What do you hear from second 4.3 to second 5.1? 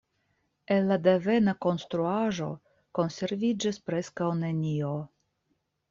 nenio.